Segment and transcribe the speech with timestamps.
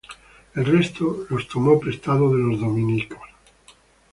[0.55, 3.21] El restó los tomó prestados de los dominicos.